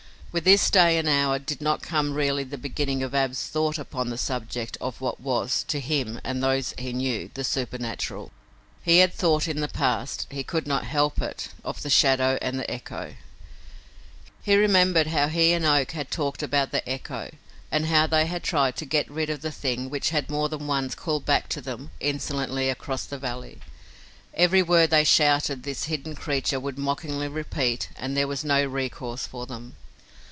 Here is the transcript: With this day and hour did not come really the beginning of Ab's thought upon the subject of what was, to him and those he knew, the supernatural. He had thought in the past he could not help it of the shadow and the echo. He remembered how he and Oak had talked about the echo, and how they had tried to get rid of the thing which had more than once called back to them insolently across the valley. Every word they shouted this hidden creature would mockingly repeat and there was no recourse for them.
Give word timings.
With 0.33 0.45
this 0.45 0.69
day 0.69 0.97
and 0.97 1.09
hour 1.09 1.39
did 1.39 1.59
not 1.59 1.81
come 1.81 2.13
really 2.13 2.45
the 2.45 2.57
beginning 2.57 3.03
of 3.03 3.13
Ab's 3.13 3.47
thought 3.47 3.77
upon 3.77 4.09
the 4.09 4.17
subject 4.17 4.77
of 4.79 5.01
what 5.01 5.19
was, 5.19 5.65
to 5.67 5.81
him 5.81 6.21
and 6.23 6.41
those 6.41 6.73
he 6.77 6.93
knew, 6.93 7.29
the 7.33 7.43
supernatural. 7.43 8.31
He 8.81 8.99
had 8.99 9.13
thought 9.13 9.49
in 9.49 9.59
the 9.59 9.67
past 9.67 10.27
he 10.31 10.41
could 10.45 10.65
not 10.65 10.85
help 10.85 11.21
it 11.21 11.49
of 11.65 11.81
the 11.81 11.89
shadow 11.89 12.37
and 12.41 12.57
the 12.57 12.71
echo. 12.71 13.15
He 14.41 14.55
remembered 14.55 15.07
how 15.07 15.27
he 15.27 15.51
and 15.51 15.65
Oak 15.65 15.91
had 15.91 16.09
talked 16.09 16.41
about 16.41 16.71
the 16.71 16.87
echo, 16.87 17.31
and 17.69 17.87
how 17.87 18.07
they 18.07 18.25
had 18.25 18.41
tried 18.41 18.77
to 18.77 18.85
get 18.85 19.11
rid 19.11 19.29
of 19.29 19.41
the 19.41 19.51
thing 19.51 19.89
which 19.89 20.11
had 20.11 20.29
more 20.29 20.47
than 20.47 20.65
once 20.65 20.95
called 20.95 21.25
back 21.25 21.49
to 21.49 21.59
them 21.59 21.91
insolently 21.99 22.69
across 22.69 23.03
the 23.03 23.17
valley. 23.19 23.59
Every 24.33 24.63
word 24.63 24.91
they 24.91 25.03
shouted 25.03 25.63
this 25.63 25.87
hidden 25.91 26.15
creature 26.15 26.57
would 26.57 26.77
mockingly 26.77 27.27
repeat 27.27 27.89
and 27.97 28.15
there 28.15 28.29
was 28.29 28.45
no 28.45 28.63
recourse 28.65 29.27
for 29.27 29.45
them. 29.45 29.75